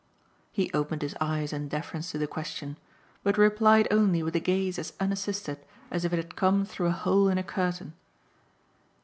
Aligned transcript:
He 0.51 0.71
opened 0.73 1.03
his 1.03 1.15
eyes 1.21 1.53
in 1.53 1.67
deference 1.67 2.09
to 2.09 2.17
the 2.17 2.25
question, 2.25 2.75
but 3.21 3.37
replied 3.37 3.87
only 3.91 4.23
with 4.23 4.35
a 4.35 4.39
gaze 4.39 4.79
as 4.79 4.93
unassisted 4.99 5.63
as 5.91 6.03
if 6.05 6.11
it 6.11 6.15
had 6.17 6.35
come 6.35 6.65
through 6.65 6.87
a 6.87 6.91
hole 6.91 7.27
in 7.29 7.37
a 7.37 7.43
curtain. 7.43 7.93